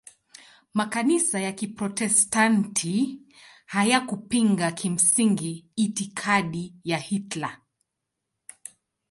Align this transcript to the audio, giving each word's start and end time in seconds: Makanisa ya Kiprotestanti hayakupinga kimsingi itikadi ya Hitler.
Makanisa 0.73 1.39
ya 1.39 1.51
Kiprotestanti 1.51 2.93
hayakupinga 3.65 4.71
kimsingi 4.71 5.65
itikadi 5.75 6.75
ya 6.83 6.97
Hitler. 6.97 7.57